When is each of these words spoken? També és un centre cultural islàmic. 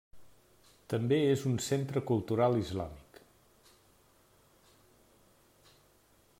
També 0.93 1.19
és 1.33 1.43
un 1.49 1.59
centre 1.65 2.03
cultural 2.13 2.57
islàmic. 2.63 3.21